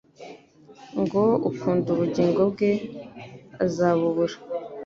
[1.01, 2.71] ngo: «Ukunda ubugingo bwe
[3.65, 4.35] azabubura,